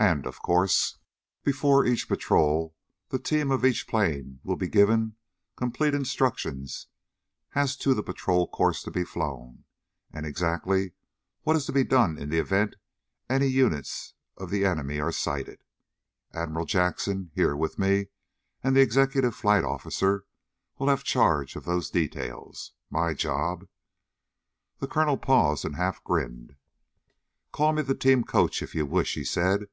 [0.00, 0.98] And, of course,
[1.42, 2.76] before each patrol
[3.08, 5.16] the team of each plane will be given
[5.56, 6.86] complete instructions
[7.56, 9.64] as to the patrol course to be flown,
[10.12, 10.92] and exactly
[11.42, 12.76] what is to be done in the event
[13.28, 15.64] any units of the enemy are sighted.
[16.32, 18.06] Admiral Jackson, here with me,
[18.62, 20.26] and the executive flight officer,
[20.78, 22.72] will have charge of those details.
[22.88, 23.66] My job"
[24.78, 26.54] The colonel paused and half grinned.
[27.50, 29.64] "Call me the team coach, if you wish," he said.